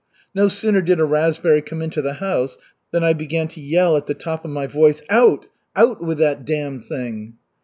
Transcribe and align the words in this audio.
"No 0.33 0.47
sooner 0.47 0.81
did 0.81 0.99
a 0.99 1.05
raspberry 1.05 1.61
come 1.61 1.79
into 1.83 2.01
the 2.01 2.13
house 2.13 2.57
than 2.89 3.03
I 3.03 3.13
began 3.13 3.47
to 3.49 3.61
yell 3.61 3.95
at 3.95 4.07
the 4.07 4.15
top 4.15 4.43
of 4.43 4.49
my 4.49 4.65
voice, 4.65 5.03
'Out, 5.11 5.45
out 5.75 6.03
with 6.03 6.17
that 6.17 6.43
damned 6.43 6.85
thing!' 6.85 7.35